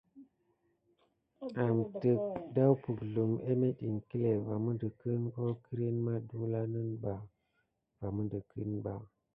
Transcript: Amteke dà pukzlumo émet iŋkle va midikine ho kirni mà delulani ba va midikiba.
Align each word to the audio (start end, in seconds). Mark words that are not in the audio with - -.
Amteke 1.63 2.11
dà 2.55 2.65
pukzlumo 2.81 3.35
émet 3.51 3.75
iŋkle 3.89 4.31
va 4.47 4.55
midikine 4.65 5.27
ho 5.35 5.45
kirni 5.63 5.91
mà 6.05 6.13
delulani 6.27 6.81
ba 7.03 7.15
va 7.99 8.07
midikiba. 8.15 8.93